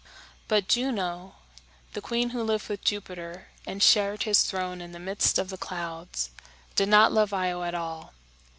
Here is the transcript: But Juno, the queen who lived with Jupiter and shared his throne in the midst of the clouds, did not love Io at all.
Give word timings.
But 0.47 0.67
Juno, 0.67 1.35
the 1.93 2.01
queen 2.01 2.31
who 2.31 2.41
lived 2.41 2.69
with 2.69 2.83
Jupiter 2.83 3.49
and 3.67 3.83
shared 3.83 4.23
his 4.23 4.41
throne 4.43 4.81
in 4.81 4.93
the 4.93 4.99
midst 4.99 5.37
of 5.37 5.49
the 5.51 5.59
clouds, 5.59 6.31
did 6.75 6.89
not 6.89 7.11
love 7.11 7.33
Io 7.33 7.61
at 7.61 7.75
all. 7.75 8.11